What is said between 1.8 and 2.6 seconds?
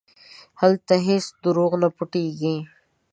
نه پټېږي.